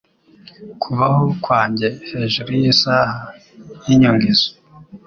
[0.81, 3.15] Kubaho kwanjye hejuru yisaha
[3.85, 4.49] y’inyongezo